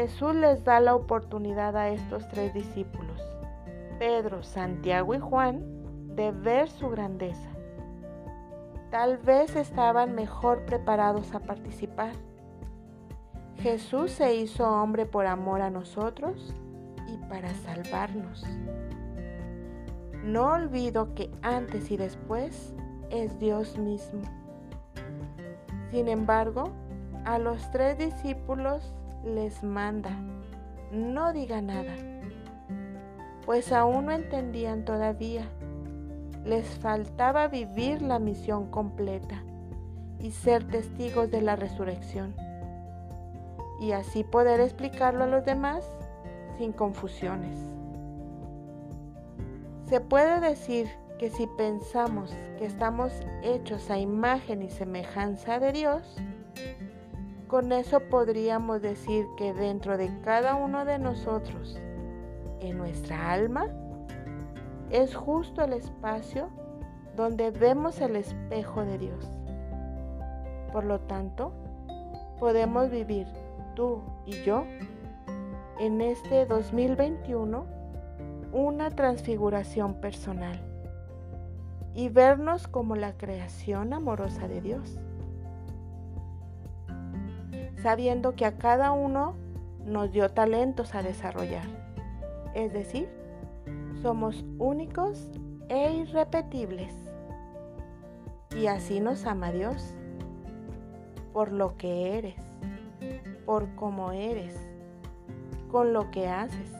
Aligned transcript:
Jesús 0.00 0.34
les 0.34 0.64
da 0.64 0.80
la 0.80 0.94
oportunidad 0.94 1.76
a 1.76 1.90
estos 1.90 2.26
tres 2.28 2.54
discípulos, 2.54 3.20
Pedro, 3.98 4.42
Santiago 4.42 5.14
y 5.14 5.18
Juan, 5.18 5.62
de 6.16 6.32
ver 6.32 6.70
su 6.70 6.88
grandeza. 6.88 7.50
Tal 8.90 9.18
vez 9.18 9.54
estaban 9.56 10.14
mejor 10.14 10.64
preparados 10.64 11.34
a 11.34 11.40
participar. 11.40 12.12
Jesús 13.58 14.12
se 14.12 14.34
hizo 14.36 14.66
hombre 14.66 15.04
por 15.04 15.26
amor 15.26 15.60
a 15.60 15.68
nosotros 15.68 16.54
y 17.06 17.18
para 17.28 17.52
salvarnos. 17.52 18.42
No 20.24 20.46
olvido 20.46 21.14
que 21.14 21.30
antes 21.42 21.90
y 21.90 21.98
después 21.98 22.72
es 23.10 23.38
Dios 23.38 23.76
mismo. 23.76 24.22
Sin 25.90 26.08
embargo, 26.08 26.70
a 27.26 27.38
los 27.38 27.70
tres 27.70 27.98
discípulos 27.98 28.94
les 29.24 29.62
manda, 29.62 30.10
no 30.92 31.32
diga 31.32 31.60
nada, 31.60 31.94
pues 33.44 33.72
aún 33.72 34.06
no 34.06 34.12
entendían 34.12 34.84
todavía. 34.84 35.48
Les 36.44 36.66
faltaba 36.66 37.48
vivir 37.48 38.00
la 38.00 38.18
misión 38.18 38.70
completa 38.70 39.42
y 40.18 40.30
ser 40.30 40.64
testigos 40.64 41.30
de 41.30 41.42
la 41.42 41.56
resurrección, 41.56 42.34
y 43.80 43.92
así 43.92 44.24
poder 44.24 44.60
explicarlo 44.60 45.24
a 45.24 45.26
los 45.26 45.44
demás 45.44 45.84
sin 46.58 46.72
confusiones. 46.72 47.58
Se 49.86 50.00
puede 50.00 50.40
decir 50.40 50.88
que 51.18 51.30
si 51.30 51.46
pensamos 51.46 52.34
que 52.58 52.64
estamos 52.64 53.12
hechos 53.42 53.90
a 53.90 53.98
imagen 53.98 54.62
y 54.62 54.70
semejanza 54.70 55.58
de 55.58 55.72
Dios, 55.72 56.16
con 57.50 57.72
eso 57.72 57.98
podríamos 57.98 58.80
decir 58.80 59.26
que 59.36 59.52
dentro 59.52 59.98
de 59.98 60.08
cada 60.20 60.54
uno 60.54 60.84
de 60.84 61.00
nosotros, 61.00 61.80
en 62.60 62.78
nuestra 62.78 63.32
alma, 63.32 63.66
es 64.90 65.16
justo 65.16 65.64
el 65.64 65.72
espacio 65.72 66.48
donde 67.16 67.50
vemos 67.50 68.00
el 68.00 68.14
espejo 68.14 68.84
de 68.84 68.98
Dios. 68.98 69.32
Por 70.72 70.84
lo 70.84 71.00
tanto, 71.00 71.52
podemos 72.38 72.88
vivir 72.88 73.26
tú 73.74 74.00
y 74.26 74.44
yo 74.44 74.64
en 75.80 76.00
este 76.00 76.46
2021 76.46 77.66
una 78.52 78.90
transfiguración 78.90 79.94
personal 79.94 80.56
y 81.96 82.10
vernos 82.10 82.68
como 82.68 82.94
la 82.94 83.14
creación 83.14 83.92
amorosa 83.92 84.46
de 84.46 84.60
Dios 84.60 85.00
sabiendo 87.82 88.34
que 88.34 88.44
a 88.44 88.58
cada 88.58 88.92
uno 88.92 89.34
nos 89.84 90.12
dio 90.12 90.28
talentos 90.30 90.94
a 90.94 91.02
desarrollar. 91.02 91.64
Es 92.54 92.72
decir, 92.72 93.08
somos 94.02 94.44
únicos 94.58 95.30
e 95.68 95.92
irrepetibles. 95.92 96.94
Y 98.56 98.66
así 98.66 99.00
nos 99.00 99.26
ama 99.26 99.52
Dios, 99.52 99.94
por 101.32 101.52
lo 101.52 101.76
que 101.76 102.18
eres, 102.18 102.42
por 103.46 103.74
cómo 103.76 104.10
eres, 104.12 104.56
con 105.70 105.92
lo 105.92 106.10
que 106.10 106.28
haces, 106.28 106.72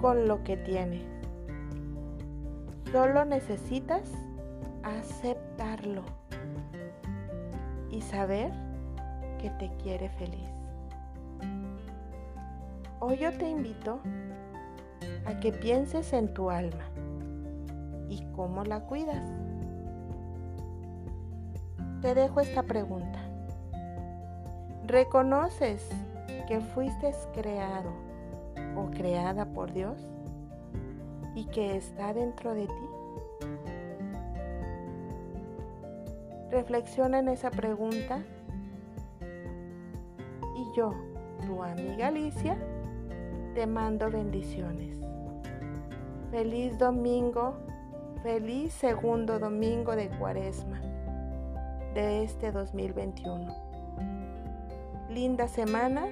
con 0.00 0.26
lo 0.26 0.42
que 0.42 0.56
tienes. 0.56 1.04
Solo 2.90 3.24
necesitas 3.24 4.10
aceptarlo 4.82 6.02
y 7.90 8.02
saber 8.02 8.50
que 9.42 9.50
te 9.50 9.68
quiere 9.82 10.08
feliz. 10.08 10.48
Hoy 13.00 13.16
yo 13.18 13.36
te 13.36 13.50
invito 13.50 13.98
a 15.26 15.40
que 15.40 15.50
pienses 15.52 16.12
en 16.12 16.32
tu 16.32 16.48
alma 16.48 16.84
y 18.08 18.24
cómo 18.36 18.62
la 18.62 18.78
cuidas. 18.82 19.24
Te 22.02 22.14
dejo 22.14 22.40
esta 22.40 22.62
pregunta. 22.62 23.18
¿Reconoces 24.86 25.88
que 26.46 26.60
fuiste 26.60 27.12
creado 27.34 27.90
o 28.76 28.92
creada 28.92 29.46
por 29.46 29.72
Dios 29.72 29.98
y 31.34 31.46
que 31.46 31.76
está 31.76 32.14
dentro 32.14 32.54
de 32.54 32.68
ti? 32.68 33.48
Reflexiona 36.52 37.18
en 37.18 37.28
esa 37.28 37.50
pregunta 37.50 38.22
yo, 40.72 40.94
tu 41.46 41.62
amiga 41.62 42.08
Alicia, 42.08 42.56
te 43.54 43.66
mando 43.66 44.10
bendiciones. 44.10 44.98
Feliz 46.30 46.78
domingo, 46.78 47.54
feliz 48.22 48.72
segundo 48.72 49.38
domingo 49.38 49.94
de 49.94 50.08
cuaresma 50.08 50.80
de 51.94 52.24
este 52.24 52.52
2021. 52.52 53.54
Linda 55.10 55.46
semana, 55.46 56.06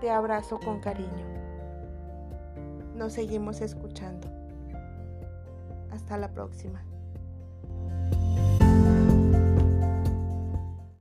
te 0.00 0.10
abrazo 0.10 0.60
con 0.60 0.80
cariño. 0.80 1.26
Nos 2.94 3.14
seguimos 3.14 3.60
escuchando. 3.60 4.28
Hasta 5.90 6.16
la 6.16 6.28
próxima. 6.28 6.93